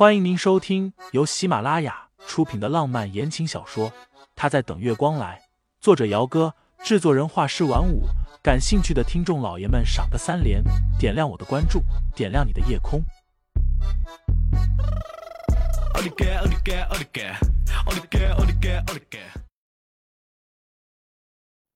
[0.00, 3.90] 欢迎您收听由喜马拉雅出品的浪漫言情小说
[4.34, 5.38] 《他在等月光来》，
[5.78, 8.04] 作者：姚哥，制作人：画师晚舞。
[8.42, 10.64] 感兴趣的听众老爷们，赏个三连，
[10.98, 11.82] 点亮我的关注，
[12.16, 13.02] 点亮你的夜空。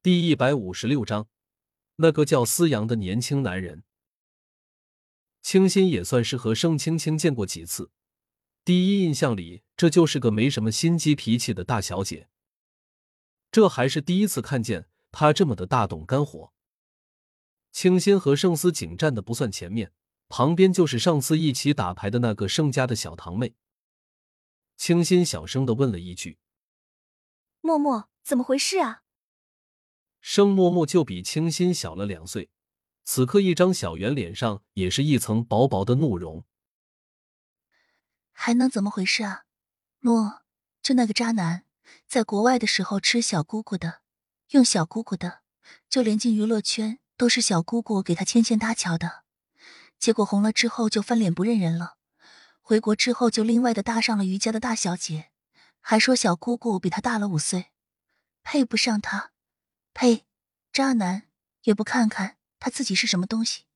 [0.00, 1.26] 第一百五十六章，
[1.96, 3.82] 那个叫思阳的年轻男人，
[5.42, 7.90] 清新也算是和盛青青见过几次。
[8.64, 12.28] 第一印象里，这就是个没什么心机脾气的大小姐。
[13.50, 16.52] 这还是第一次看见她这么的大动肝火。
[17.72, 19.92] 清新和盛思景站的不算前面，
[20.28, 23.56] 旁边就是上次一起打牌的那个盛家的小堂妹。
[24.76, 26.38] 清新小声的问了一句
[27.60, 29.02] ：“默默，怎么回事啊？”
[30.20, 32.50] 盛默默就比清新小了两岁，
[33.02, 36.44] 此刻一张小圆脸上也是一层薄薄的怒容。
[38.44, 39.44] 还能怎么回事啊？
[40.00, 40.42] 诺，
[40.82, 41.64] 就那个渣男，
[42.08, 44.00] 在国外的时候吃小姑姑的，
[44.48, 45.42] 用小姑姑的，
[45.88, 49.22] 就连进娱乐圈都是小姑姑给他牵线搭桥的。
[49.96, 51.98] 结果红了之后就翻脸不认人了，
[52.60, 55.30] 回国之后就另外的搭上了余家的大小姐，
[55.80, 57.70] 还说小姑姑比他大了五岁，
[58.42, 59.30] 配不上他。
[59.94, 60.26] 呸！
[60.72, 61.28] 渣男
[61.62, 63.66] 也不看看他自己是什么东西。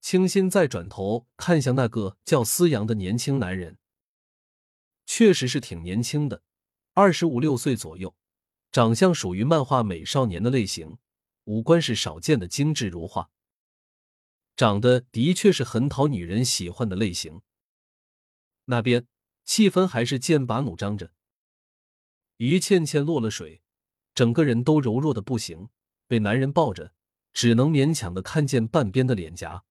[0.00, 3.78] 清新再转头看向那个叫思阳的年轻男人，
[5.06, 6.42] 确实是挺年轻的，
[6.94, 8.16] 二十五六岁左右，
[8.72, 10.96] 长相属于漫画美少年的类型，
[11.44, 13.30] 五官是少见的精致如画，
[14.56, 17.42] 长得的确是很讨女人喜欢的类型。
[18.64, 19.06] 那边
[19.44, 21.12] 气氛还是剑拔弩张着，
[22.38, 23.62] 于倩倩落了水，
[24.14, 25.68] 整个人都柔弱的不行，
[26.06, 26.94] 被男人抱着，
[27.32, 29.64] 只能勉强的看见半边的脸颊。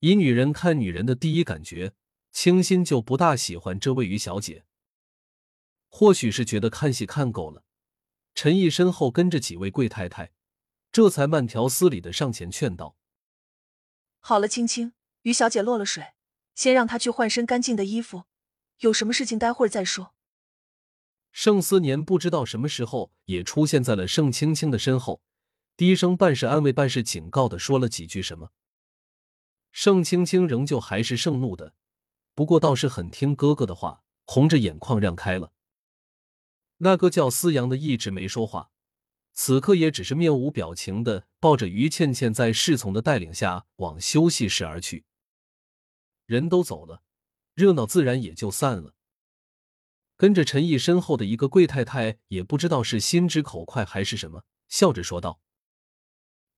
[0.00, 1.92] 以女人看女人的第一感觉，
[2.32, 4.64] 清新就不大喜欢这位于小姐。
[5.88, 7.64] 或许是觉得看戏看够了，
[8.34, 10.32] 陈毅身后跟着几位贵太太，
[10.90, 12.96] 这才慢条斯理的上前劝道
[14.20, 16.14] ：“好了，青青，于小姐落了水，
[16.54, 18.24] 先让她去换身干净的衣服，
[18.78, 20.14] 有什么事情待会儿再说。”
[21.32, 25.20] 盛思年不知道什么时候也出现在了盛青青的身后，
[25.76, 28.50] 低声半是安慰半是警告的说了几句什么。
[29.72, 31.74] 盛青青仍旧还是盛怒的，
[32.34, 35.52] 不过倒是很听哥哥的话，红着眼眶让开了。
[36.78, 38.70] 那个叫思阳的一直没说话，
[39.32, 45.04] 此刻也只是面无表情的抱着于倩倩，在侍从的带领下往休息室而去。
[46.26, 47.02] 人都走了，
[47.54, 48.94] 热闹自然也就散了。
[50.16, 55.40] 跟着陈毅身后的一个贵太太，也不知道是心直口快还是什么，笑着说道：“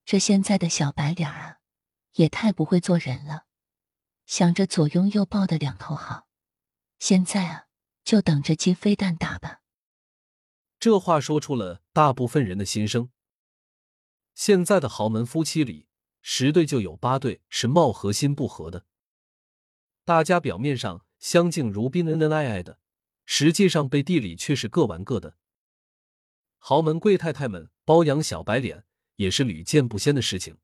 [0.03, 1.59] 这现在的小白脸啊。”
[2.13, 3.45] 也太不会做人了，
[4.25, 6.27] 想着左拥右抱的两头好，
[6.99, 7.67] 现在啊，
[8.03, 9.61] 就等着鸡飞蛋打吧。
[10.79, 13.09] 这话说出了大部分人的心声。
[14.33, 15.87] 现在的豪门夫妻里，
[16.21, 18.85] 十对就有八对是貌合心不合的，
[20.03, 22.79] 大家表面上相敬如宾、恩恩爱爱的，
[23.25, 25.37] 实际上背地里却是各玩各的。
[26.57, 28.85] 豪门贵太太们包养小白脸，
[29.15, 30.57] 也是屡见不鲜的事情。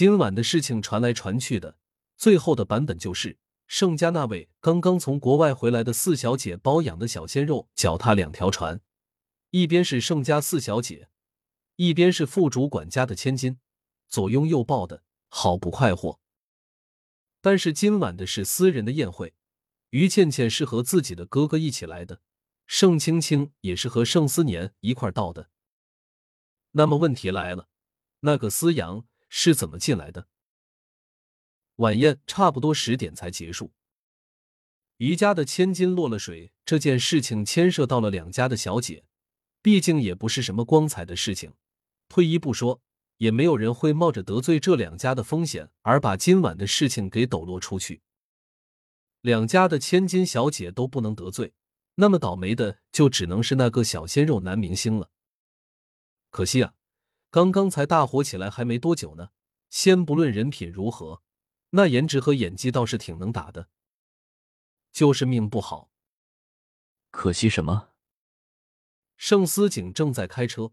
[0.00, 1.76] 今晚的事情传来传去的，
[2.16, 8.80] 最后的版本就是盛家那位刚刚从国外回来的四小姐包养的小鲜肉脚踏两条船，
[9.50, 11.10] 一边是盛家四小姐，
[11.76, 13.58] 一边是副主管家的千金，
[14.08, 16.18] 左拥右抱的好不快活。
[17.42, 19.34] 但是今晚的是私人的宴会，
[19.90, 22.22] 于倩倩是和自己的哥哥一起来的，
[22.66, 25.50] 盛青青也是和盛思年一块到的。
[26.70, 27.68] 那么问题来了，
[28.20, 29.04] 那个思阳。
[29.30, 30.28] 是怎么进来的？
[31.76, 33.72] 晚宴差不多十点才结束。
[34.98, 39.06] 余家的千金落了水，这件事情牵涉到了两家的小姐，
[39.62, 41.54] 毕竟也不是什么光彩的事情。
[42.08, 42.82] 退一步说，
[43.16, 48.02] 也没有人会冒着得罪这两家的风险而把今晚的事情给抖落出去。
[49.22, 51.54] 两家的千金小姐都不能得罪，
[51.94, 55.08] 那么倒霉的就只能是那个小鲜肉男明星了。
[56.30, 56.74] 可惜啊。
[57.30, 59.30] 刚刚才大火起来还没多久呢，
[59.68, 61.22] 先不论人品如何，
[61.70, 63.68] 那颜值和演技倒是挺能打的，
[64.92, 65.92] 就是命不好。
[67.12, 67.90] 可惜什么？
[69.16, 70.72] 盛思景正在开车，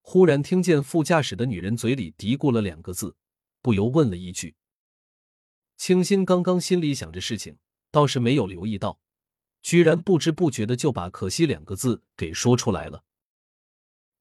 [0.00, 3.16] 忽然听见副驾驶的女人嘴里嘀咕了两个字，
[3.60, 4.54] 不由问了一句。
[5.76, 7.58] 清新刚刚心里想着事情，
[7.90, 9.00] 倒是没有留意到，
[9.60, 13.02] 居然不知不觉的就把“可惜”两个字给说出来了。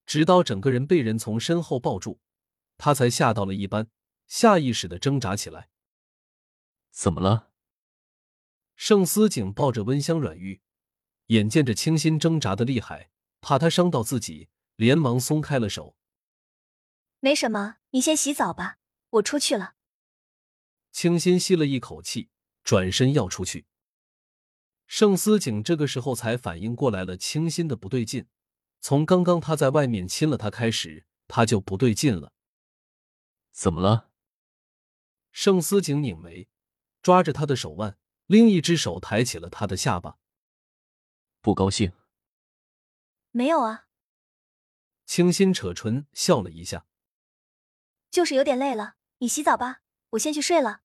[0.09, 2.19] 直到整个人被人从身后抱住，
[2.79, 3.91] 他才吓到了一般，
[4.25, 5.69] 下意识的挣扎起来。
[6.89, 7.51] 怎么了？
[8.75, 10.63] 盛思景抱着温香软玉，
[11.27, 15.95] 眼见着清新挣扎的厉害，怕他伤到自己，连忙松开了手。
[17.19, 18.79] 没什么，你先洗澡吧，
[19.12, 19.75] 我出去了。
[20.91, 22.31] 清新吸了一口气，
[22.63, 23.67] 转身要出去。
[24.88, 28.25] 盛思景这个时候才反应过来了清新的不对劲，
[28.81, 32.33] 从刚刚他在外面亲了他开始，他就不对劲了。
[33.51, 34.09] 怎么了？
[35.31, 36.47] 盛思景拧眉，
[37.01, 40.17] 抓着他的手腕，另一只手抬起了他的下巴。
[41.41, 41.91] 不高兴？
[43.31, 43.87] 没有啊。
[45.05, 46.85] 清新扯唇笑了一下，
[48.09, 48.95] 就是有点累了。
[49.19, 49.81] 你洗澡吧，
[50.11, 50.81] 我先去睡了。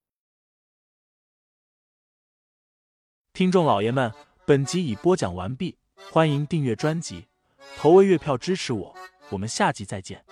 [3.32, 4.12] 听众老爷们，
[4.46, 5.78] 本集已播讲完毕，
[6.10, 7.28] 欢迎订阅专辑，
[7.76, 8.94] 投喂月票支持我，
[9.30, 10.24] 我们下集再见。